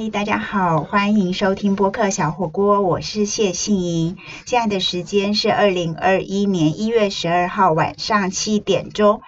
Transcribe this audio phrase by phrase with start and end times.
[0.00, 4.16] 嗨，大家好，欢迎收听播客小火锅，我是谢杏莹。
[4.46, 9.20] 现在的时间是二零二一年一月十二号晚上七点钟。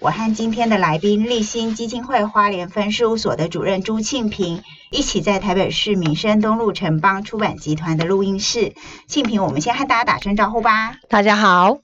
[0.00, 8.74] 我和今天的来宾立新基金会花莲分事务所的主任朱庆平一起在台北市民生东路城邦出版集团的录音室。
[9.06, 10.96] 庆平，我们先和大家打声招呼吧。
[11.08, 11.78] 大家好。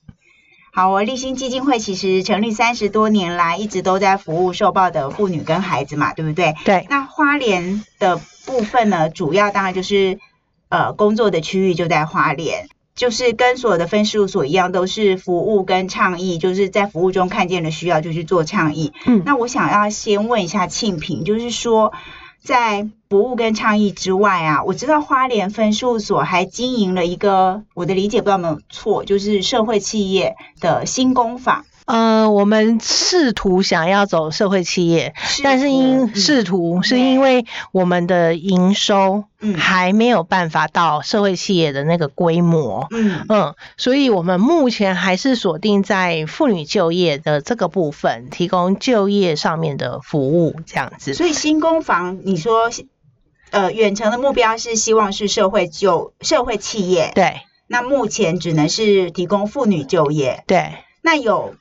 [0.77, 6.57] 好，我立新基金会其实成立三十多年来，一直都在服务受暴的妇女跟孩子嘛，对不对？
[6.65, 6.85] 对。
[6.91, 10.19] 那花莲的部分呢，主要当然就是
[10.71, 18.93] 呃工作的区域就在花莲，就是跟所有的分事务所一样，都是服务跟倡议，就是在服务中看见了需要就去做倡议。
[19.07, 19.23] 嗯。
[19.25, 21.93] 那我想要先问一下庆平，就是说。
[22.45, 31.65] 在服务跟倡议之外啊，我知道花莲分事务所还经营了一个，我的理解不知道有没有错，就是社会企业的新工坊。
[31.87, 39.25] 呃，我们试图想要走社会企业，但是因试图是因为我们的营收
[39.59, 43.27] 还没有办法到社会企业的那个规模，嗯。
[43.29, 51.13] 嗯，所以我们目前还是锁定在妇女就业的这个部分，提供就业上面的服务这样子。
[51.13, 52.71] 所以新工房，你说
[53.51, 61.55] 呃，远程的目标是希望是社会就社会企业，对，那目前只能是提供妇女就业，对，那有。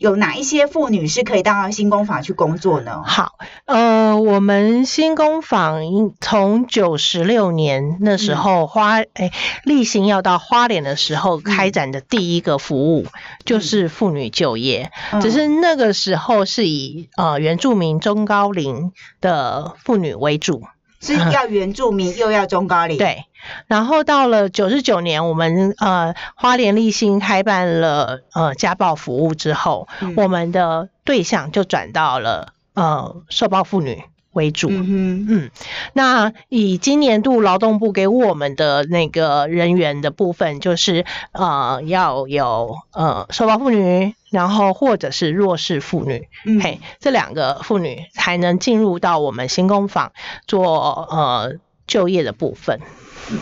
[0.00, 3.02] 有哪一些妇女是可以到新工坊去工作呢？
[3.04, 3.34] 好，
[3.66, 5.82] 呃，我们新工坊
[6.22, 9.30] 从九十六年那时候花哎
[9.62, 13.08] 例行要到花莲的时候开展的第一个服务
[13.44, 14.90] 就是妇女就业，
[15.20, 20.62] 只是那个时候是以呃原住民中高龄的妇女为主。
[21.00, 23.24] 是要原住民又要中高龄，对。
[23.66, 34.04] 然后到了九十九年，我们呃花莲立新开办了呃家暴服务之后，我们的对象就转到了呃受暴妇女。
[34.32, 35.50] 为主，嗯嗯，
[35.92, 46.28] 那以今年度劳动部给我们的那个人员的部分，就是呃要有呃受暴妇女，然后或者是弱势妇女，
[46.62, 50.12] 嘿，这两个妇女才能进入到我们新工坊
[50.46, 51.56] 做呃
[51.90, 52.80] 就业的部分。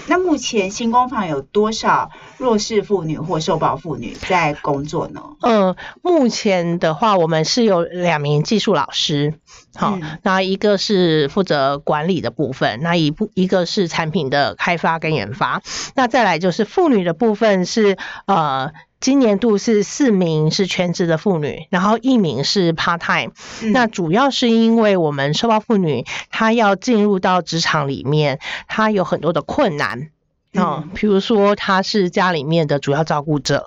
[0.07, 5.23] 那目前新工坊有多少弱势妇女或受保妇女在工作呢？
[5.41, 9.35] 嗯，目前的话，我们是有两名技术老师，
[9.75, 15.63] 好，那一个是负责管理的部分，那一部一个是产品的开发跟研发，
[15.95, 18.73] 那再来就是妇女的部分是呃。
[19.01, 23.33] 今年度是四名是全职的妇女，然后一名是 part time。
[23.73, 30.11] 那主要是因为我们受暴妇女她要进入到职场里面，她有很多的困难
[30.55, 33.67] 嗯，比如说她是家里面的主要照顾者，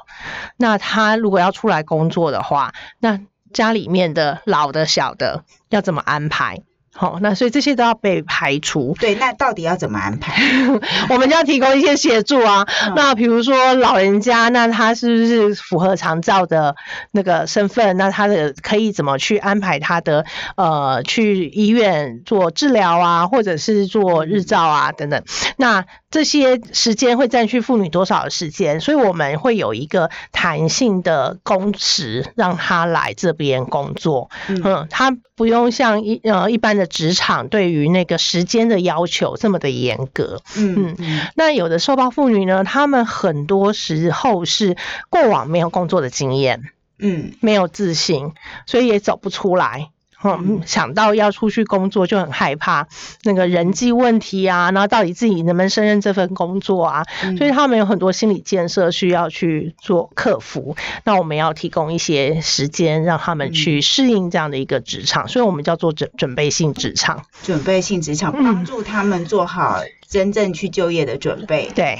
[0.57, 3.21] 那她如果要出来工作的话，那
[3.53, 6.63] 家里面的老的小的要怎么安排？
[6.93, 8.95] 好，那所以这些都要被排除。
[8.99, 10.41] 对，那到底要怎么安排？
[11.09, 12.67] 我们就要提供一些协助啊。
[12.95, 16.75] 那比如说老人家，那他是不是符合长照的
[17.11, 17.95] 那个身份？
[17.97, 20.25] 那他的可以怎么去安排他的
[20.57, 25.23] 呃去医院做治疗啊，或者是做日照啊等等？
[25.57, 28.81] 那这些时间会占据妇女多少的时间？
[28.81, 34.29] 所以我们会有一个弹性的工时，让他来这边工作。
[34.49, 40.41] 嗯，他不用像一呃一般的职场对于那个时间的要求这么的严格。
[40.57, 41.21] 嗯嗯。
[41.35, 44.77] 那有的受暴妇女呢，她们很多时候是
[45.09, 48.33] 过往没有工作的经验，嗯，没有自信，
[48.65, 49.89] 所以也走不出来。
[50.23, 52.87] 嗯，想到要出去工作就很害怕
[53.23, 57.03] 那个人际问题啊，然后到底自己能不能胜任这份工作啊？
[57.37, 60.75] 所以他们有很多心理建设需要去做克服。
[61.03, 67.25] 那我们要提供一些时间让他们去适应这样的一个职场，所以我们叫做准准备性职场。
[67.43, 71.71] 准备性职场帮助他们做好真正去就业的准备。
[71.73, 71.99] 对。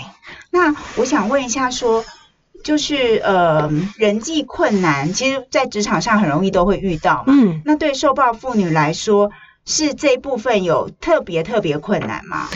[0.52, 2.06] 那我想问一下说。
[2.63, 7.33] 就是呃，人际困难，其实，在职场上很容易都会遇到嘛。
[7.33, 9.31] 嗯，那对受暴妇女来说，
[9.66, 12.47] 是这一部分有特别特别困难吗？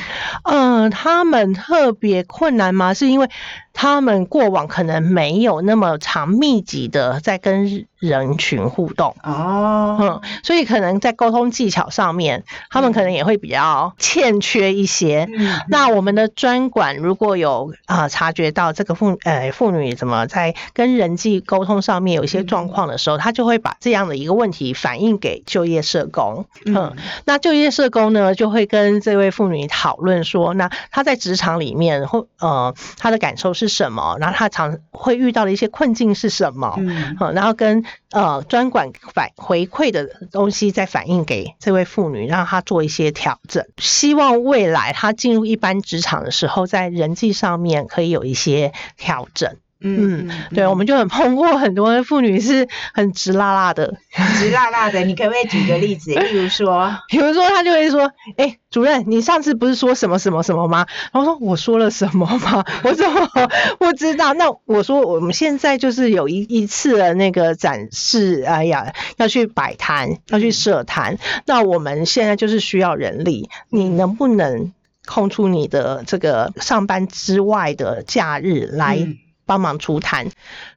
[0.43, 2.93] 嗯，他们特别困难吗？
[2.93, 3.29] 是因为
[3.75, 7.85] 他们过往可能没有那么长密集的在跟。
[7.97, 15.27] 人群互动哦，嗯，所以可能在沟通技巧上面，他们可能也会比较欠缺一些。
[15.69, 26.45] 那我们的专管如果有啊察觉到这个妇呃妇女怎么在跟人际沟通上面有一些状况的时候，他就会把这样的一个问题反映给就业社工。
[26.66, 43.66] 嗯，那就业社工呢就会跟这位妇女讨论说，那她在职场里面或呃她的感受是是什么，然后他常会遇到的一些困境是什么，嗯好，然后跟呃专管反回馈的东西再反映给这位妇女，让她做一些调整。
[43.78, 49.58] 希望未来她进入一般职场的时候，在人际上面可以有一些调整。
[49.81, 53.95] 嗯，对，我们就很碰过很多妇女是很直辣辣的，
[54.39, 55.01] 直辣辣的。
[55.01, 56.11] 你可不可以举个例子？
[56.16, 62.63] 例如说，比如说他就会说：“哎、主任，你上次不是说什么什么什么吗？”然后说：“我说了什么吗？
[62.83, 63.29] 我怎么
[63.77, 74.72] 不知道？”那我说：“我们现在就是有一一次的那个展示，哎呀，要去摆摊，要去设摊，那我们现在就是需要人力，你能不能
[75.05, 79.05] 空出你的这个上班之外的假日来？”
[79.46, 80.32] 嗯帮忙出摊，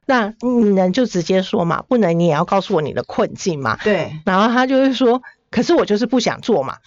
[0.05, 1.83] 那你能就直接说嘛？
[1.87, 3.77] 不能你也要告诉我你的困境嘛？
[3.83, 6.77] 对然后他就会说，可是我就是不想做嘛。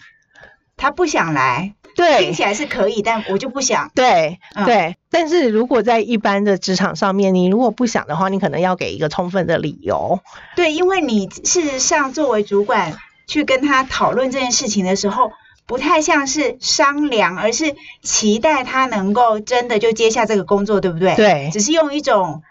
[0.76, 3.90] 他不想来，对听对起来是可以，但我就不想。
[3.94, 10.20] 对嗯对，但是如果在一般的职场上面，你如果不想的话，你可能要给一个充分的理由。
[10.56, 12.96] 对，因为你事实上作为主管
[13.26, 15.32] 去跟他讨论这件事情的时候，
[15.66, 22.42] 不太像是商量，而是期待他能够真的就接下这个工作，对不对？，对只是用一种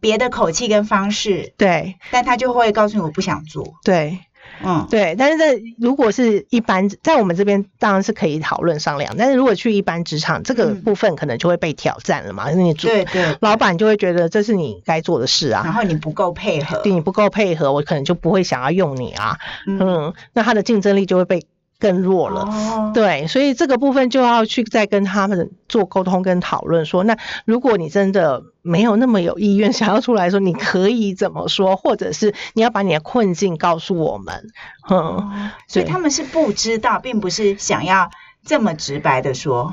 [0.00, 3.74] 别的口气跟方式，对但他就会告诉你我不想做。
[3.84, 4.18] 对
[4.64, 13.36] 嗯，对，但是这如果是一般，在我们这边当然是可以讨论商量，但是如果去一般职场，这个嗯部分可能就会被挑战了嘛，因为你主对对。
[13.40, 15.76] 老板就会觉得这是你该做的事啊然啊。
[15.76, 21.46] 后你不够配合，对你不够配合，我可能就不会想要用你啊，嗯，嗯，那他的竞争力就会被
[21.78, 22.42] 更弱了。
[22.42, 34.50] 哦，对，所以这个部分就要去再跟他们做沟通跟讨论，说那如果你真的没有那么有意愿想要出来说，你可以怎么说，或者是你要把你的困境告诉我们，
[34.90, 38.10] 嗯，哦所以他们是不知道，并不是想要
[38.44, 39.72] 这么直白的说。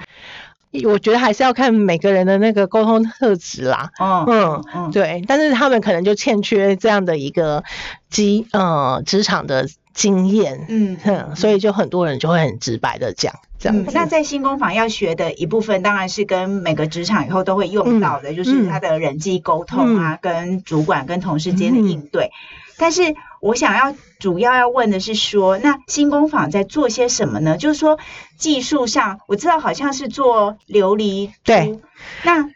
[0.84, 3.92] 我觉得还是要看每个人的那个沟通特质啦。
[3.98, 7.64] 嗯嗯嗯，对，但是他们可能就欠缺这样的一个
[8.10, 22.30] 机呃职场的经验，嗯哼，所以就很多人就会很直白的讲这样那在新工坊要学的一部分，当然是跟每个职场以后都会用到的，就是他的人际沟通啊，跟主管跟同事间的应对。
[22.78, 27.58] 但是我想要主要要问的是说，那新工坊在做些什么呢？
[27.58, 27.98] 就是说
[28.38, 31.80] 技术上，我知道好像是做琉璃珠，对，
[32.24, 32.50] 那。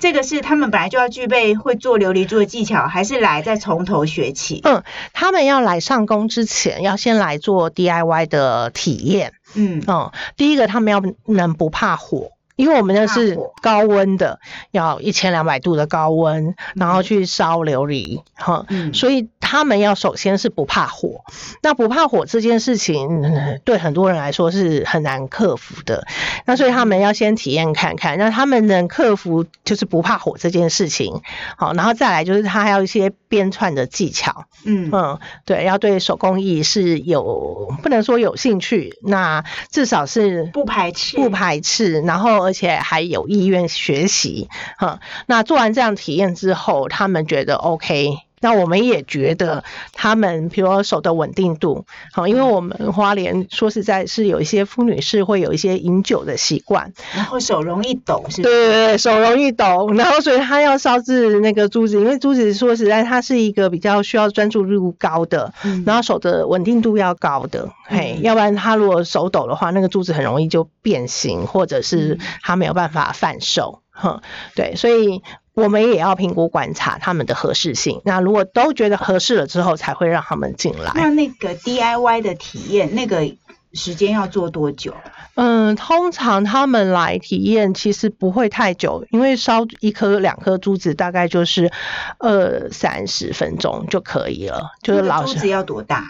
[0.00, 4.60] 这个是他们本来就要具备会做琉璃珠的技巧，还是来再从头学起？
[4.64, 4.82] 嗯
[5.12, 9.34] 他们要来上工之前，要先来做 DIY 的体验。
[9.54, 21.22] 嗯嗯，第一个他们要能不怕火，因为我们那是高温的，要一千两百度的高温，然后去烧琉璃，哈、嗯，所以他们要首先是不怕火。
[21.62, 26.06] 那不怕火这件事情，嗯对很多人来说是很难克服的。
[26.44, 31.22] 那所以他们要先体验看看，那他们能克服就是不怕火这件事情，
[31.56, 34.44] 好，然后再来就是他还要一些编串的技巧。
[34.64, 34.90] 嗯。
[34.92, 48.29] 嗯，对，要对手工艺是有不能说有兴趣，那至少是不排斥，不排斥，然后而且还有意愿学习，哈、那做完这样体验之后，他们觉得 OK。
[48.40, 58.68] 那我们也觉得他们，比如说手的稳定度，好，因为我们花莲说实在是有一些妇女是会有一些饮酒的习惯，然后手容易抖，是不对？
[58.68, 72.20] 对对，手容易抖，然后所以他要烧制那个珠子，因为珠子说实在，它是一个比较需要专注度高的，嗯然后手的稳定度要高的，嘿，嗯要不然他如果手抖的话，那个珠子很容易就变形，或者是嗯。
[72.42, 74.22] 他没有办法贩售，哼，
[74.54, 75.22] 对，所以
[75.62, 78.00] 我们也要评估观察他们的合适性。
[78.04, 80.92] 那如果都觉得合适了之后，才会让他们进来。
[80.94, 83.32] 那那个 DIY 的体验，那个
[83.72, 84.94] 时间要做多久？
[85.36, 91.70] 嗯，通常他们来体验其实不会太久，因为烧一颗两颗珠子大概就是
[92.18, 94.72] 二三十分钟就可以了。
[94.82, 96.04] 就是老师珠子要多大？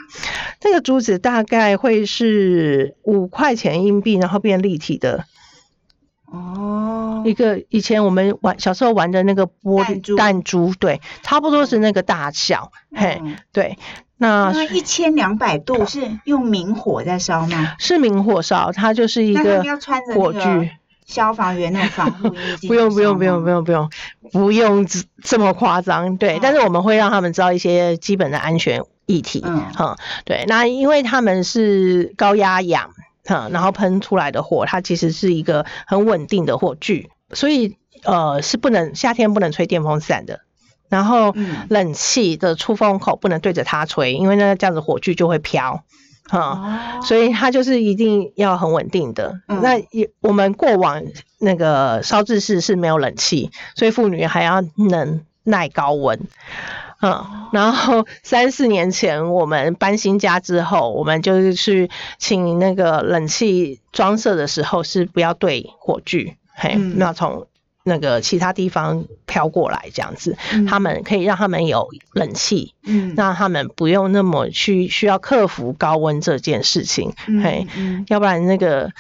[0.58, 5.26] 这个珠子大概会是五块钱硬币，然后变立体的
[6.30, 7.62] 哦，一个。
[7.68, 12.72] 以前我们玩小时候玩的那个玻弹珠璃弹珠，对，差不多是那个大小。
[12.94, 13.78] 嘿，嗯对，
[14.16, 17.74] 那那一千两百度是用明火在烧吗？
[17.78, 19.62] 是明火烧，它就是一个
[20.14, 20.70] 火炬。
[21.06, 22.28] 消防员那种防护
[22.60, 23.90] 衣不用不用不用不用不用
[24.30, 32.90] 不用这这么夸张，对，嗯但是我们会让他们知道一些基本的安全议题，嗯哈、对，那因为他们是高压氧，
[33.30, 40.40] 哈、然后喷出来的火，它其实是一个很稳定的火炬，所以呃是不能夏天不能吹电风扇的。
[40.88, 45.84] 然后嗯冷气的出风口不能对着它吹，因为那这样子火炬就会飘。
[46.28, 49.40] 哈、哦，所以它就是一定要很稳定的。
[49.48, 51.02] 嗯那也我们过往
[51.38, 56.20] 那个烧制室是没有冷气，所以妇女还要能耐高温。
[57.02, 67.46] 嗯，然后三四年前我们搬新家之后，我们就是去请那个冷气装设的时候是不要对火炬，嘿，嗯那从
[67.82, 78.92] 那个其他地方飘过来这样子，嗯他们可以让他们有冷气，嗯让他们不用那么去需要克服高温这件事情，嗯嘿，嗯要不然那个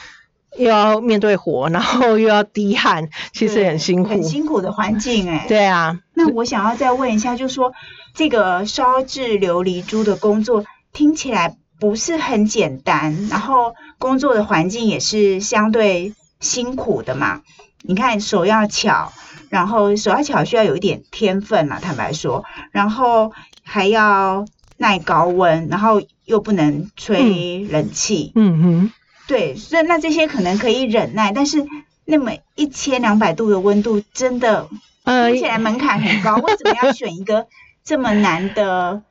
[0.60, 4.10] 又要面对火，然后又要滴汗，其实很辛苦。
[4.10, 5.46] 很辛苦的环境 哎。
[5.48, 7.72] 对啊，那我想要再问一下，就是说
[8.14, 17.40] 这个烧制琉璃珠的工作听起来不是很简单，然后工作的环境也是相对辛苦的嘛。
[17.82, 19.10] 你看手要巧，
[19.48, 24.44] 然后手要巧需要有一点天分嘛，坦白说，然后还要
[24.76, 28.92] 耐高温，然后又不能吹冷气，嗯哼，
[29.30, 31.64] 对，所以那这些可能可以忍耐，但是
[32.04, 34.66] 那么一千两百度的温度，真的
[35.04, 37.46] 呃听起来门槛很高， 为什么要选一个
[37.84, 39.02] 这么难的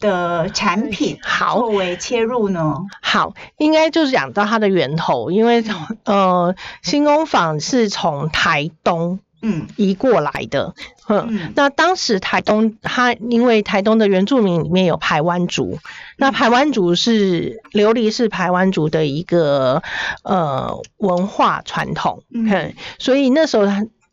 [0.00, 2.74] 的产品 好作为切入呢？
[3.00, 5.62] 好，应该就是讲到它的源头，因为
[6.02, 9.66] 呃，新工坊是从台东嗯。
[9.76, 10.74] 移过来的，
[11.08, 11.26] 嗯。
[11.30, 11.52] 嗯。
[11.54, 15.78] 那当时台东，它因为台东的原住民里面有排湾族，
[16.16, 19.82] 那排湾族是琉璃是排湾族的一个
[20.22, 22.48] 呃文化传统，嗯。
[22.50, 23.66] 嗯，所以那时候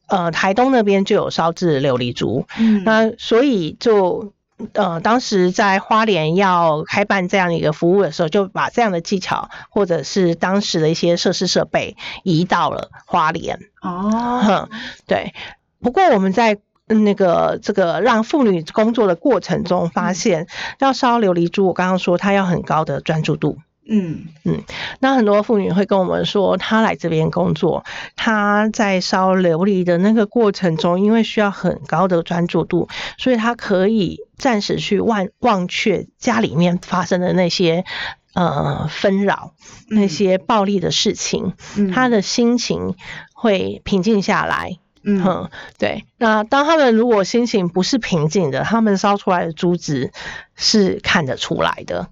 [0.08, 2.84] 呃台东那边就有烧制琉璃族，嗯。
[2.84, 4.34] 那所以就
[4.74, 13.60] 呃，当时在花莲要开办这样一个服务的时候，就把这样的技巧或者是当时的一些设施设备移到了花莲。
[13.82, 14.70] 哦哼，
[15.08, 15.34] 对。
[15.82, 16.58] 不过我们在
[16.88, 20.48] 嗯那个这个让妇女工作的过程中，发现
[20.80, 23.58] 要烧琉璃珠，我刚刚说它要很高的专注度。
[23.88, 24.64] 嗯嗯
[25.00, 37.86] 那很多妇女会跟我们说，她来这边工作，她在烧琉璃的那个过程中，因为需要很高的专注度，所以她可以暂时去忘忘却家里面发生的那些
[38.34, 39.54] 呃纷扰、
[39.88, 42.96] 那些暴力的事情，嗯她的心情
[43.34, 44.80] 会平静下来。
[45.08, 46.06] 嗯哼，对。
[46.18, 50.12] 那当他们如果心情不是平静的，他们烧出来的珠子
[50.56, 52.08] 是看得出来的，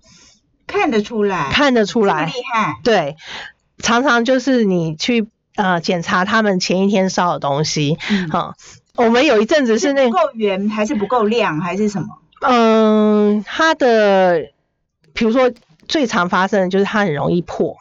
[0.68, 2.26] 看得出来，看得出来。
[2.26, 3.16] 厉害，对，
[3.80, 8.30] 常常就是你去呃检查他们前一天烧的东西，嗯。
[8.30, 8.56] 哈、
[8.96, 12.08] 我们有一阵子是那不够圆还是不够亮还是什么？
[12.42, 14.50] 嗯，它的
[15.14, 15.52] 比如说
[15.88, 17.78] 最常发生的就是它很容易破，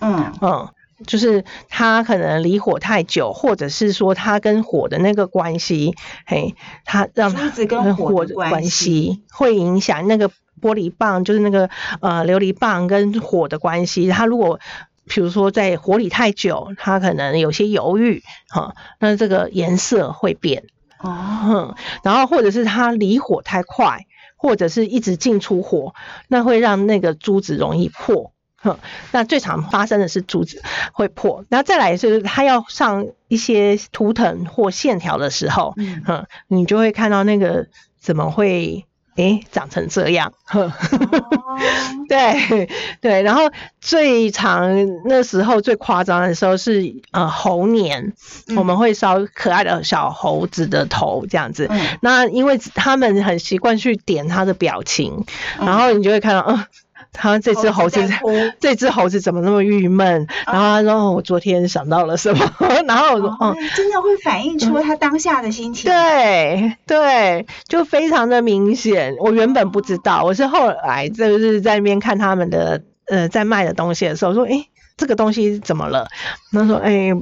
[0.00, 0.32] 嗯。
[0.40, 0.68] 嗯。
[1.06, 5.94] 就是它可能离火太久，或者是说它跟火的那个关系，
[6.26, 14.08] 嘿，它让它跟火的的关系会影响那个玻璃棒，就是那个呃琉璃棒跟火的关系。
[14.08, 14.60] 它如果
[15.06, 20.64] 比如说在火里太久，它可能有些犹豫，哈、那这个颜色会变，
[20.98, 21.10] 哦
[21.44, 21.74] 嗯，
[22.04, 25.94] 然后或者是它离火太快，或者是一直进出火，
[26.28, 28.32] 那会让那个珠子容易破。
[28.62, 28.78] 哼，
[29.10, 30.62] 那最常发生的是珠子
[30.92, 38.84] 会破，然后再来就是它要上一些图腾或线条的时候，嗯哼，你就会看到那个怎么会
[39.16, 40.32] 诶长成这样，
[42.08, 42.68] 对
[43.00, 43.50] 对，然后
[43.80, 44.70] 最长
[45.04, 48.12] 那时候最夸张的时候是呃猴年，
[48.48, 48.56] 嗯。
[48.56, 51.66] 我们会烧可爱的小猴子的头这样子。
[51.70, 51.80] 嗯。
[52.00, 55.24] 那因为他们很习惯去点他的表情，
[55.58, 55.66] 嗯。
[55.66, 56.64] 然后你就会看到，嗯、
[57.12, 58.00] 他这只猴子
[58.60, 60.26] 这只猴子怎么那么郁闷？
[60.46, 62.52] 然后他说、哦我昨天想到了什么，
[62.86, 63.56] 然后我说，哦嗯。
[63.76, 65.90] 真的会反映出他当下的心情。
[65.90, 69.16] 对对，就非常的明显。
[69.18, 76.08] 我原本不知道，我是后来就是在那边看他们的呃在卖的东西的时候，说诶这个东西怎么了？
[76.52, 77.12] 他说诶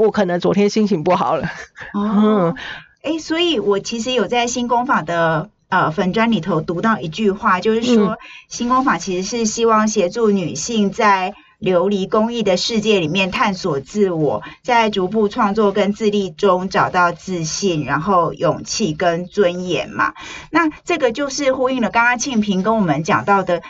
[0.00, 1.48] 我可能昨天心情不好了。
[1.94, 2.54] 哦，
[3.02, 20.12] 哎，所以我其实有在新工坊的呃粉砖里头读到一句话，就是说、嗯新工坊其实是希望协助女性在琉璃工艺的世界里面探索自我，在逐步创作跟自立中找到自信，然后勇气跟尊严嘛。
[20.50, 23.62] 那这个就是呼应了刚刚庆平跟我们讲到的。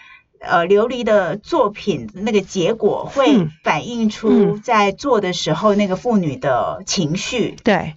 [0.43, 7.95] 呃，琉璃的作品那个结果会嗯反映出嗯在做的时候那个妇女的情绪，对，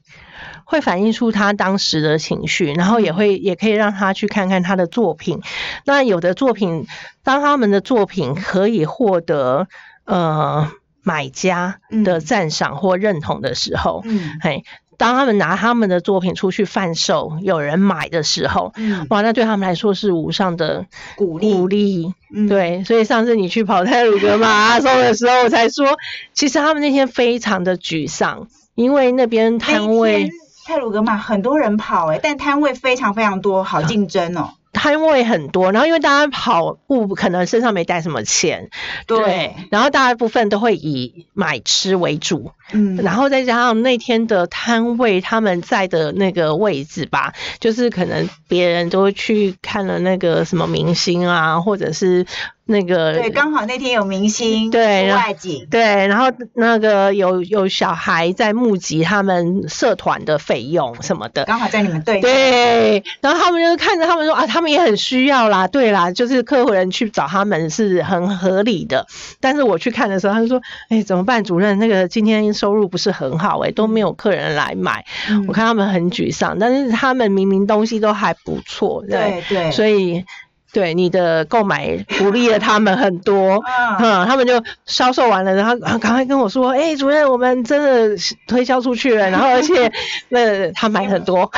[0.64, 5.42] 会反映出他当时的情绪，然后也会也可以让他去看看他的作品。
[5.86, 6.86] 那有的作品，
[7.24, 9.68] 当他们的作品可以获得
[10.06, 10.72] 呃
[11.02, 14.40] 买家的赞赏或认同的时候，嗯。
[14.42, 14.64] 嘿，
[14.98, 20.86] 当他们拿他们的作品出去贩售，有人买的时候，嗯，哇，那对他们来说是无上的
[21.16, 22.14] 鼓励，鼓励。
[22.34, 25.98] 嗯，对，所以上次你去跑泰鲁格马 拉松的时候，我才说，
[26.34, 30.30] 其实他们那天非常的沮丧，因为那边摊位
[30.66, 34.52] 泰鲁格马很多人跑哎、但摊位非常非常多，好竞争哦。
[34.76, 38.70] 摊位很多，然后因为大家跑步可能身上没带什么钱，
[39.08, 39.56] 对。
[39.72, 52.26] 然后大部分都会以买吃为主，嗯，然后再加上那天的摊位他们在的那个位置吧，就是可能别人都去看了那个什么明星啊，或者是
[52.68, 69.06] 那个对，刚好那天有明星，对户外景，对，然后那个有有小孩在募集他们社团的费用什么的，刚好在你们队内，对，然后他们就看着他们说啊，他们也很需要啦，对啦，就是客户人去找他们是很合理的。
[69.40, 71.44] 但是我去看的时候，他就说，哎，怎么办？
[71.44, 80.26] 主任，那个今天收入不是很好、哎，都没有客人来买，嗯我看他们很沮丧，但是他们明明东西都还不错，对，对对，所以。
[80.76, 89.90] 对你的购买鼓励了他们很多，嗯， 嗯，他们就销售完了，然后赶快跟我说，哎、主任，我们真的推销出去了，然后而且
[90.28, 91.50] 那他买很多，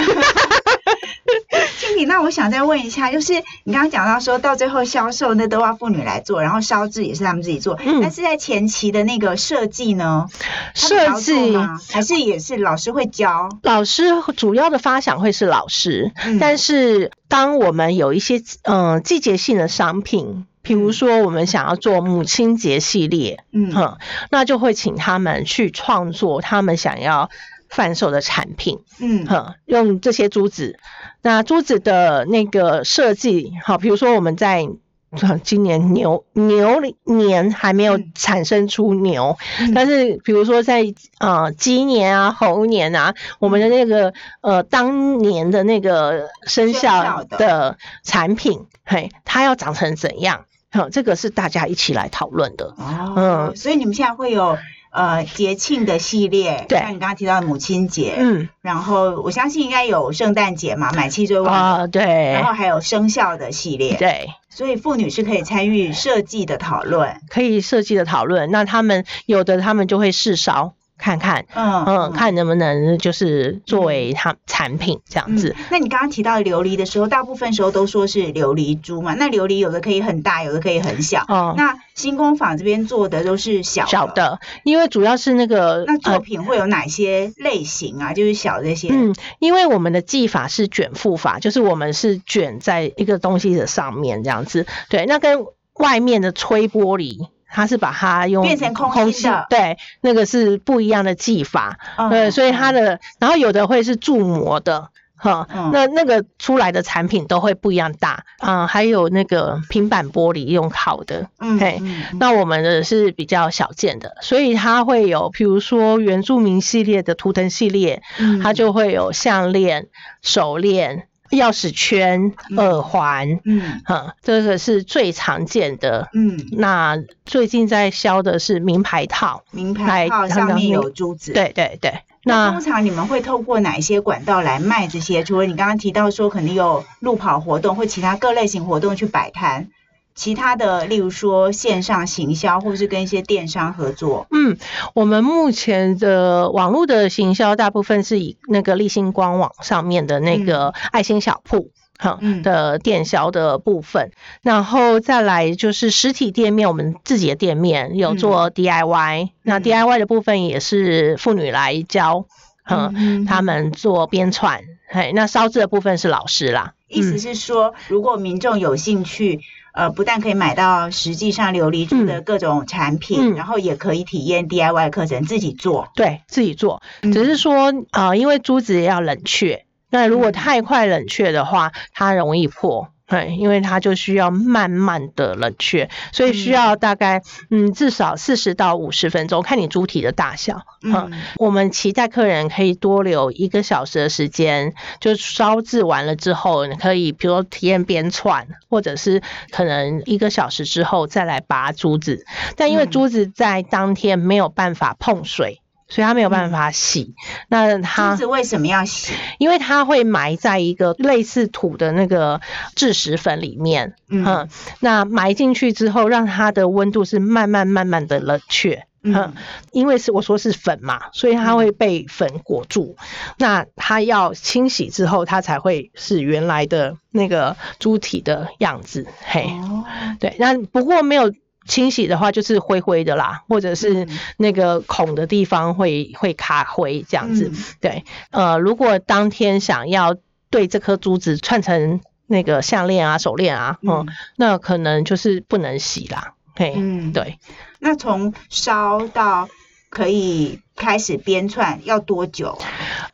[1.80, 3.34] 经理，那我想再问一下，就是
[3.64, 10.28] 你刚刚讲到说到最后销售那都要妇女来做，然后烧制也是他们自己做，嗯但是在前期的那个设计呢，
[10.74, 11.56] 设计？
[11.92, 13.50] 还是也是老师会教？
[13.64, 23.98] 老师主要的发想会是老师，嗯但是当我们有一些嗯、呃季节性的商品，比如说我们想要做母亲节系列，嗯哼，
[24.32, 27.30] 那就会请他们去创作他们想要
[27.70, 30.80] 贩售的产品，嗯哼，用这些珠子。
[31.22, 34.68] 那珠子的那个设计，好，比如说我们在。
[35.22, 40.84] 呃今年牛牛年还没有嗯产生出牛，嗯但是比如说在
[41.20, 50.44] 呃鸡年啊、猴年啊，我们的那个呃当年的那个生生肖肖的的产品，嘿，它要长成怎样？
[50.72, 52.76] 好，这个是大家一起来讨论的。
[52.78, 54.58] 哦，嗯所以你们现在会有
[54.98, 56.80] 呃节庆的系列，对。
[56.80, 58.50] 像你刚刚提到的母亲节，嗯。
[58.62, 62.04] 然后我相信应该有圣诞节嘛，买气追旺，啊，对。
[62.34, 68.50] 然后还有生肖的系列，对，所以妇女是可以参与设计的讨论，可以设计的讨论。
[68.50, 75.56] 那他们有的他们就会试烧看看，嗯嗯，看能不能就是作为它产品这样子。
[75.58, 75.66] 嗯。
[75.72, 81.24] 那你刚刚提到琉璃的时候，大部分时候都说是琉璃珠嘛，那琉璃有的可以很大，有的可以很小。
[81.28, 84.06] 哦那新工坊这边做的都是小小。
[84.08, 88.14] 的，因为主要是那个那作呃品会有哪些类型啊？
[88.14, 88.90] 就是小这些。
[88.92, 94.68] 嗯，因为我们的技法是卷覆法，就是我们是卷在一个东西的上面这样子。
[94.90, 101.80] 对，那跟外面的吹玻璃，它是把它用变成空心的对，那个是不一样的技法。
[101.98, 104.90] 嗯对，所以它的，然后有的会是铸模的。
[105.20, 111.82] 哈，嗯那那个出来的产品都会不一样大，啊、还有那个平板玻璃用烤的，嗯嘿
[112.20, 119.88] 那我们的是比较小件的，所以它会有，比如说原住民系列的图腾系列，嗯它就会有项链、
[120.22, 126.10] 手链、钥匙圈、嗯耳环，嗯哈、这个是最常见的。
[126.14, 131.34] 嗯，那最近在销的是名牌套，名牌套上面有珠子。。
[131.34, 132.00] 对对对。
[132.24, 135.24] 那那通常你们会透过哪一些管道来卖这些？
[135.24, 139.70] 除了你刚刚提到说可能有路跑活动或其他各类型活动去摆摊，
[140.18, 144.28] 其他的例如说线上行销，或是跟一些电商合作。
[144.32, 144.58] 嗯，
[144.94, 151.72] 我们目前的网络的行销大部分是以那个立新官网上面的那个爱心小铺。
[152.00, 152.44] 哈嗯。
[152.44, 154.12] 的电销的部分，
[154.44, 159.64] 然后再来就是实体店面，我们自己的店面有做 DIY，、那嗯。
[159.64, 162.26] DIY 的部分也是妇女来教，
[162.70, 169.40] 嗯，嗯他们做编串，嘿，那烧制的部分是老师啦，意思是说，如果民众有兴趣，
[169.78, 173.36] 呃，不但可以买到实际上琉璃珠的各种产品，嗯。
[173.36, 175.90] 然后也可以体验 DIY 课程，自己做。
[175.96, 177.12] 对自己做，嗯。
[177.12, 180.34] 只是说啊、呃因为珠子要冷却，那如果嗯。
[180.34, 182.90] 太快冷却的话，它容易破。
[183.08, 190.64] 对，因为它就需要慢慢的冷却，所以需要大概嗯至少四十到五十分钟，看你珠体的大小。
[190.84, 202.26] 嗯，嗯我们期待客人可以多留一个小时的时间，就烧制完了之后，你可以比如说体验边串，或者是可能一个小时之后再来拔珠子。
[202.58, 205.62] 但因为嗯珠子在当天没有办法碰水。
[205.88, 207.16] 所以它没有办法洗，
[207.48, 209.14] 那珠它子为什么要洗？
[209.38, 212.42] 因为它会埋在一个类似土的那个
[212.76, 214.26] 制石粉里面，嗯。
[214.26, 214.50] 嗯，
[214.82, 219.34] 那埋进去之后，让它的温度是慢慢慢慢的冷却，嗯，
[219.72, 222.98] 因为是我说是粉嘛，所以它会被粉裹住。
[223.38, 229.08] 那它要清洗之后，它才会是原来的那个猪体的样子。
[229.26, 229.86] 嘿，哦，
[230.20, 231.34] 对，那不过没有
[231.68, 237.52] 清洗的话，就是灰灰的啦，或者是嗯那个孔的地方会会卡灰这样子。
[237.54, 240.16] 嗯对，呃，如果当天想要
[240.50, 246.34] 对这颗珠子串成那个项链啊、手链啊，嗯，嗯那可能就是不能洗啦。
[246.56, 247.14] 嘿，嗯，。
[247.14, 247.38] 对，
[247.80, 249.48] 那从烧到
[249.90, 252.66] 可以开始编串要多久啊？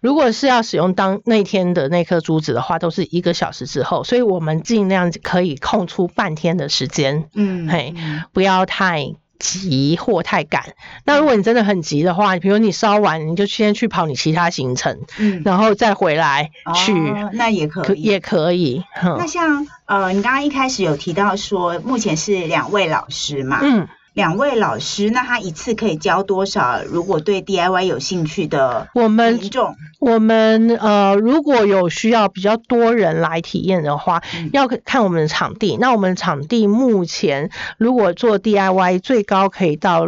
[0.01, 10.73] 如果是要使用当那天的那颗珠子的话，都是一个小时之后，所以我们尽量可以空出半天的时间，嗯，嘿嗯不要太急或太赶。
[11.05, 17.85] 那如果你真的很急的话，比如你烧完，你就先去跑你其他行程，嗯，然后再回来去，哦那也可以。
[17.85, 18.83] 可也可以。
[19.01, 23.59] 那像呃，你刚刚一开始有提到说，目前是两位老师嘛？
[23.61, 26.81] 嗯，两位老师，那他一次可以教多少？
[26.83, 29.39] 如果对 DIY 有兴趣的我们
[29.99, 35.77] 我们呃，如果有需要比较多人来体验的话，嗯要看我们的场地。
[35.77, 40.07] 那我们场地目前如果做 DIY，最高可以到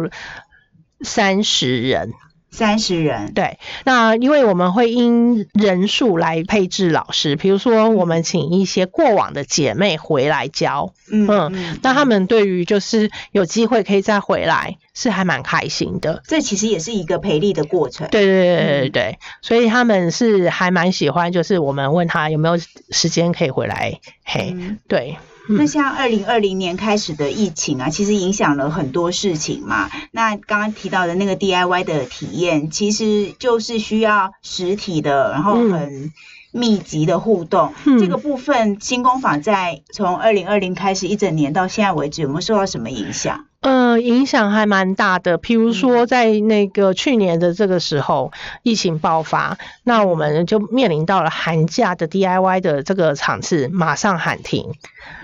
[1.00, 2.12] 三十人。
[2.56, 16.22] 三十人，对，那因为我们会因人数来配置老师，比如说我们请一些过往的姐妹回来教，嗯嗯那他们对于就是有机会可以再回来，是还蛮开心的。
[16.26, 18.08] 这其实也是一个培力的过程。
[18.10, 22.56] 对对对对对所以他们是还蛮喜欢，就是我们问他有没有
[22.88, 24.78] 时间可以回来，嘿，嗯。
[24.88, 29.90] 对，那像二零二零年开始的疫情啊，其实影响了很多事情嘛。
[30.10, 36.12] 那刚刚提到的那个 DIY 的体验，其实就是需要实体的，然后嗯很
[36.52, 37.72] 密集的互动。
[37.84, 43.46] 嗯这个部分，新工坊在从二零二零开始一整年到现在为止，有没有受到什么影响？
[43.60, 45.38] 呃，影响还蛮大的。
[45.38, 48.30] 譬如说，嗯在那个去年的这个时候，
[48.62, 54.72] 疫情爆发，那我们就面临到了寒假的 DIY 的这个场次马上喊停，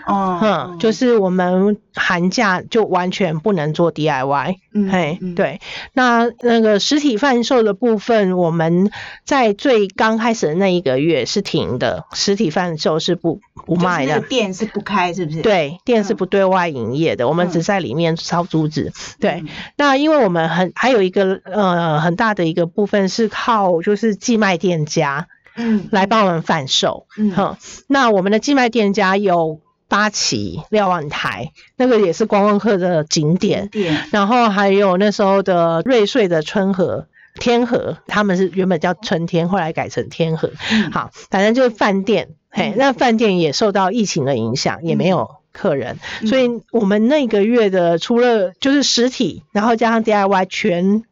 [0.06, 4.56] 哦嗯，就是我们寒假就完全不能做 DIY。
[4.74, 5.60] 嗯嘿，嗯，对，
[5.92, 8.90] 那那个实体贩售的部分，我们
[9.24, 14.14] 在最刚开始的那一个月是停的，实体贩售是不不卖的。
[14.14, 18.92] 那个店是不开，是不是？，对，店是嗯不对外营业的，我们嗯只在里面烧竹子。
[19.20, 19.44] 对，
[19.76, 27.06] 那因为我们很还有一个呃很大的一个部分是靠就是寄卖店家嗯，来帮我们贩售。
[27.18, 27.56] 嗯，哼，
[27.86, 33.68] 那我们的寄卖店家有八旗、瞭望台，那个也是观光客的景点。
[34.10, 40.50] 然后还有那时候的瑞穗的春和、天河，他们是原本叫春天，后来改成天河。
[40.70, 40.90] 嗯。
[40.90, 46.26] 好，反正就是饭店，嘿嗯，那饭店也受到疫情的影响，也没有客人，嗯。
[46.28, 51.04] 所以我们那个月的除了就是实体，然后加上 DIY 全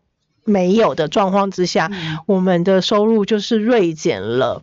[0.45, 2.19] 没有的状况之下，嗯。
[2.27, 4.63] 我们的收入就是锐减了，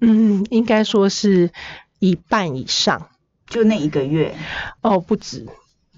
[0.00, 1.50] 嗯，应该说是
[1.98, 3.08] 一半以上。
[3.48, 4.34] 就那一个月，
[4.80, 5.46] 哦，不止，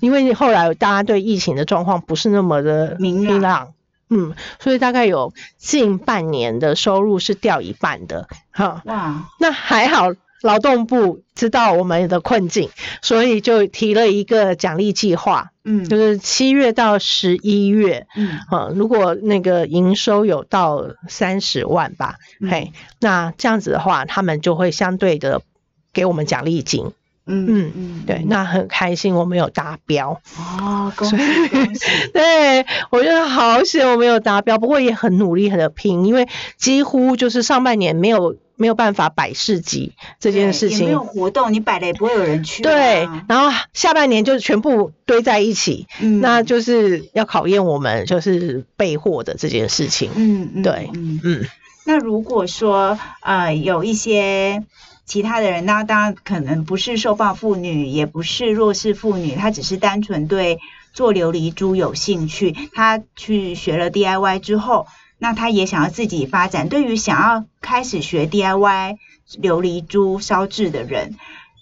[0.00, 3.40] 因为后来大家对疫情的状况不是那么的明朗。
[3.40, 3.74] 朗，
[4.14, 10.12] 嗯，所以大概有近半年的收入是掉一半的，哈，哇，那还好。
[10.42, 12.68] 劳动部知道我们的困境，
[13.00, 25.40] 所以就提了一个奖励计划，嗯就是七月到十一月，嗯啊，如果那个营收有到三十万吧，嗯嘿，那这样子的话，他们就会相对的
[25.94, 26.92] 给我们奖励金，
[27.26, 30.20] 嗯嗯嗯，对，那很开心我们有达标。
[30.60, 31.16] 哦，恭喜
[31.48, 41.02] 恭喜， 对，我觉得好险我没有达标，不过也很努力，很的拼，因为几乎就是上半年没有没有办法摆市集这件事对也没有。
[41.02, 42.70] 活动，你摆了也不会有人去、啊。
[42.70, 50.10] 对，然后下半年就全部堆在一起，嗯那就是要考验我们就是备货的这件事情。
[50.14, 51.20] 嗯嗯对嗯。
[51.24, 51.44] 嗯，
[51.86, 54.62] 那如果说呃有一些
[55.06, 60.58] 其他的人，那当然可能不是受暴妇女，也不是弱势妇女，她只是单纯对
[60.92, 64.86] 做琉璃珠有兴趣，她去学了 DIY 之后，
[65.18, 66.68] 那她也想要自己发展。
[66.68, 68.96] 对于想要开始学 DIY
[69.40, 71.16] 琉璃珠烧制的人，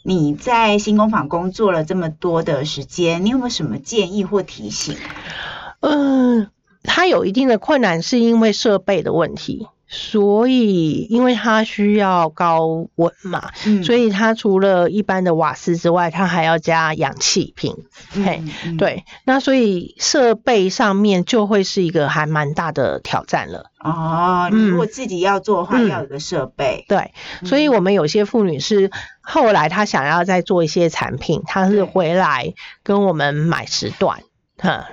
[0.04, 4.96] 你在新工坊工作了这么多的时间，你有没有什么建议或提醒？
[5.80, 6.48] 嗯，
[6.84, 9.66] 它有一定的困难，是因为设备的问题。
[9.94, 17.76] 所以，因为它需要高温嘛，嗯所以它除了一般的瓦斯之外，它还要加氧气瓶。
[18.24, 18.42] 嘿
[18.78, 23.66] 对，那所以设备上面就会是一个还蛮大的挑战了。
[23.80, 26.86] 哦，如果自己要做的话，嗯要有个设备。
[26.88, 27.12] 对，
[27.44, 34.20] 所以我们有些妇女是后来她想要再做一些产品，她是回来跟我们买时段，
[34.56, 34.86] 哈。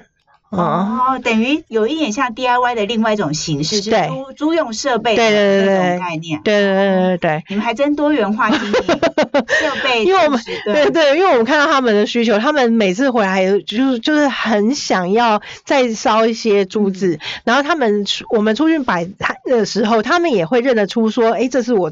[0.51, 5.97] 嗯，哦，等于有一点像 DIY 的另外一种形式，是租租用设备的对对对那对。
[5.97, 6.41] 种概念。
[6.43, 7.43] 对对对对对。
[7.49, 21.91] 你们还真多元化经营设备， 因为我们对对，因为我们看到他们的需求，他们每次回来就是就是很想要再烧一些珠子，然后他们出我们出去摆摊的时候，他们也会认得出说，哎，这是我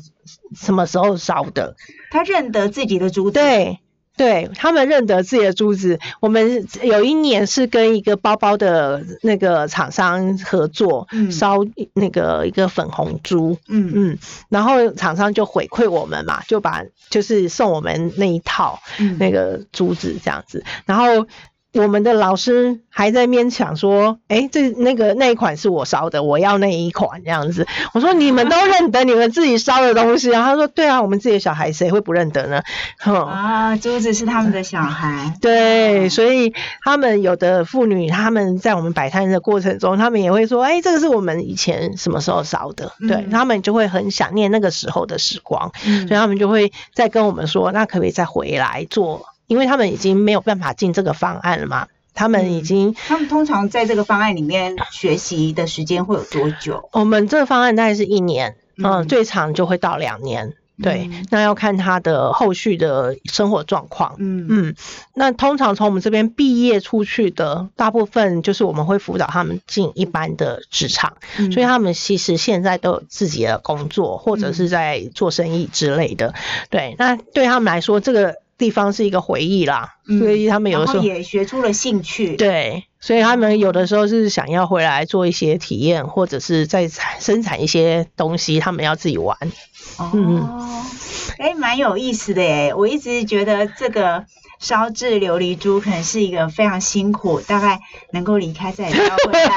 [0.56, 1.76] 什么时候烧的，
[2.10, 3.80] 他认得自己的珠子，对。
[4.18, 11.32] 对他们认得自己的珠子，我们有一年是跟一个包包的那个厂商合作，嗯。
[11.32, 11.60] 烧
[11.94, 13.92] 那个一个粉红珠，嗯。
[13.94, 14.18] 嗯，
[14.50, 19.18] 然后厂商就回馈我们嘛，就把就是送我们那一套嗯。
[19.20, 21.28] 那个珠子这样子，然后
[21.80, 27.68] 我们的老师还在勉强说，哎，这那个那一款是我烧的，我要那一款这样子。
[27.94, 30.44] 我说你们都认得你们自己烧的东西啊？
[30.44, 32.62] 他说对啊，我们自己的小孩谁会不认得呢？
[33.00, 33.16] 哼。
[33.16, 42.92] 啊，珠子是他们的小孩，对，所以他们有的妇女，他们在我们摆摊的过程中，他们也会说，哎，这个是我们以前什么时候烧的？
[43.00, 49.26] 对嗯他们就会很想念那个时候的时光，嗯所以他们就会再跟我们说，那可不可以再回来做？
[49.48, 56.90] 因为他们已经没有办法进这个方案了嘛，他们已嗯经，他们通常在这个方案里面学习的时间会有多久？
[56.92, 60.54] 我们这个方案大概是一年，嗯，嗯最长就会到两年。
[60.80, 64.16] 对，嗯那要看他的后续的生活状况。
[64.20, 64.76] 嗯嗯，
[65.16, 76.36] 那通常从我们这边毕业出去的，大部分就是我们会辅导他们进一般的职场，嗯所以他们其实现在都有自己的工作，或者是在做生意之类的。
[76.70, 89.38] 对，那对他们来说，这个地方是一个回忆啦，嗯所以他们有的时候也学出了兴趣，，对，所以他们有的时候是想要回来做一些体验，或者是在产生产一些东西，他们要自己玩。
[90.00, 90.86] 嗯哦，
[91.38, 94.26] 哎，蛮有意思的哎，我一直觉得这个
[94.60, 97.80] 烧制琉璃珠可能是一个非常辛苦，大概
[98.12, 99.52] 能够离开再也不要回来，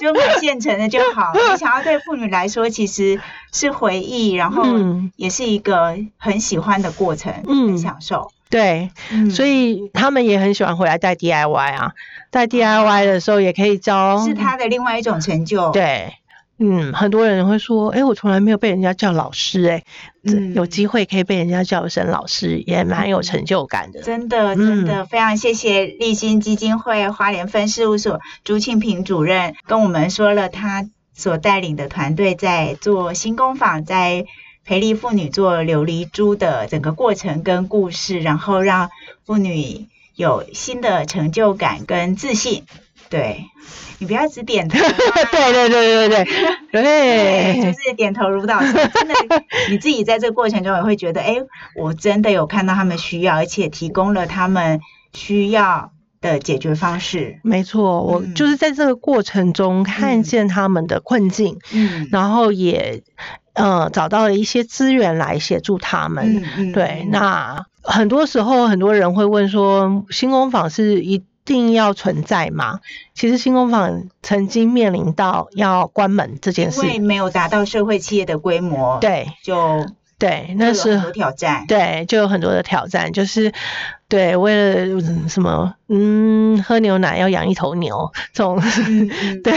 [0.00, 1.32] 就买现成的就好。
[1.32, 3.18] 没想要对妇女来说，其实
[3.52, 8.30] 是回忆，然后嗯也是一个很喜欢的过程，嗯很享受。
[8.50, 11.92] 对，嗯，所以他们也很喜欢回来带 DIY 啊，
[12.30, 16.14] 带 DIY 的时候也可以教，是他的另外一种成就。，对。
[16.60, 19.84] 嗯，很多人会说，哎、我从来没有被人家叫老师、诶哎、
[20.24, 24.02] 嗯有机会可以被人家叫一声老师，也蛮有成就感的。
[24.02, 30.84] 真的，真的、非常谢谢立新基金会花莲分事务所朱庆平主任跟我们说了他
[31.14, 34.24] 所带领的团队在做新工坊，在
[34.68, 38.90] 培力妇女做琉璃珠的整个过程跟故事，然后让
[39.24, 42.64] 妇女有新的成就感跟自信。
[43.08, 43.46] 对
[43.98, 44.90] 你不要只点头、 啊，
[45.32, 46.24] 对对对对对
[46.70, 48.90] 对，对，就是点头如捣蒜。
[48.92, 49.14] 真的，
[49.70, 51.38] 你自己在这个过程中也会觉得，哎，
[51.74, 54.80] 我真的有看到他们需要，而且提供了他们
[55.14, 57.40] 需要的解决方式。
[57.42, 63.02] 没错，我嗯就是在这个过程中看见他们的困境，嗯然后也
[63.58, 66.44] 呃找到了一些资源来协助他们。
[66.56, 72.80] 嗯对，那很多时候很多人会问说，新工坊是一定要存在吗？
[73.14, 76.92] 其实新工坊曾经面临到要关门这件事因。
[76.92, 79.86] 为没有达到社会企业的规模，，对就
[80.18, 81.64] 对，那是很多挑战。
[81.66, 83.52] 对，就有很多的挑战，就是
[84.08, 88.58] 对为了嗯什么，嗯，喝牛奶要养一头牛这种，
[89.44, 89.52] 对，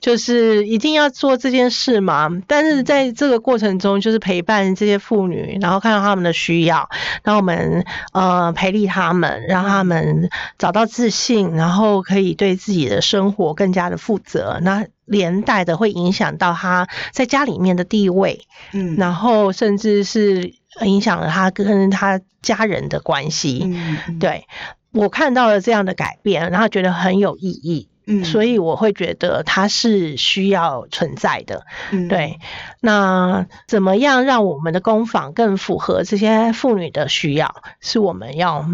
[0.00, 2.30] 就是一定要做这件事嘛。
[2.46, 6.88] 但是在这个过程中，就是陪伴这些妇女，然后看到他们的需要，
[7.22, 14.60] 然后我们呃培力他们，让他们找到自信，然后可以对自己的生活更加的负责。
[14.62, 23.62] 那连带的会影响到他在家里面的地位，嗯然后甚至是影响了他跟他家人的关系。
[23.64, 24.46] 嗯嗯对
[24.92, 31.66] 我看到了这样的改变，然后觉得很有意义，嗯所以我会觉得它是需要存在的。
[31.90, 32.38] 嗯对，
[32.80, 38.68] 那怎么样让我们的工坊更符合这些妇女的需要，是我们要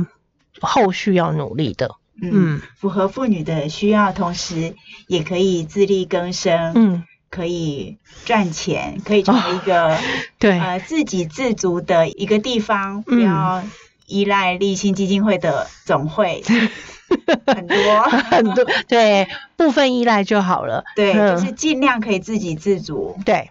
[0.61, 1.97] 后续要努力的。
[2.23, 4.75] 嗯嗯符合妇女的需要，同时
[5.09, 9.97] 也可以自力更生，嗯，可以赚钱，可以成为一个、
[10.38, 13.62] 对，呃自给自足的一个地方，不嗯要
[14.07, 16.43] 依赖立新基金会的总会
[17.47, 18.03] 很多。
[18.03, 20.85] 很多对部分依赖就好了。
[20.97, 23.16] 对，嗯就是尽量可以自给自足。
[23.25, 23.51] 对，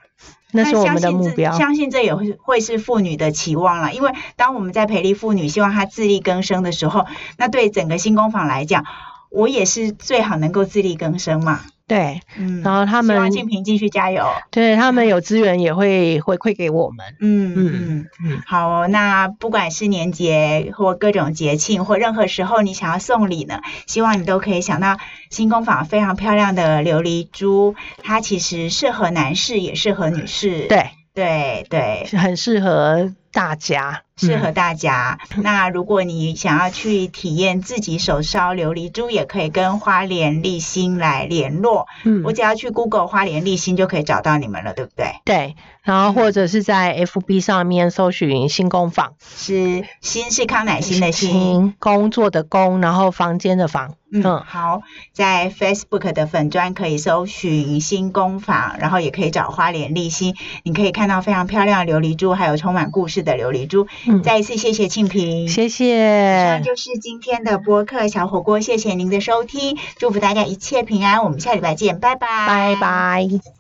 [0.52, 1.58] 那是我们的相信这目标。
[1.58, 7.06] 相信这也会会是妇女的期望啦，因为当我们在培力妇女，希望她自力更生的时候，
[7.38, 8.84] 那对整个新工坊来讲，
[9.32, 11.62] 我也是最好能够自力更生嘛。
[11.90, 14.24] 对，嗯，然后他希望们静平继续加油。
[14.52, 17.06] 对他们有资源也会回馈给我们。
[17.20, 24.98] 嗯嗯嗯嗯，好哦、那不管是年节或各种节庆或任何时候你想要送礼呢，希望你都可以想到
[25.32, 30.68] 新工坊非常漂亮的琉璃珠，它其实适合男士也适合女士。
[30.68, 35.20] 对，对对，很适合大家，适合嗯大家。
[35.38, 41.88] 那如果你想要去体验自己手烧琉璃珠，也可以跟花莲立新来联络。
[42.04, 45.16] 嗯我只要去 Google 花莲立新就可以找到你们了，对不对？
[45.26, 51.30] 对，然后或者是在 FB 上面搜寻新工坊，是新是康乃馨的新。
[51.32, 54.82] 新工作的工，然后房间的房，嗯，嗯好，
[55.14, 63.88] 在 Facebook 的粉砖可以搜寻新工坊，然后也可以找花莲立新，你可以看到非常漂亮的琉璃珠，还有充满故事的琉璃珠。
[64.08, 73.59] 嗯，再一次谢谢庆平，谢以谢上，就是今天的播客小火锅，谢谢您的收听，祝福大家一切平安，我们下礼拜见，拜拜，拜拜。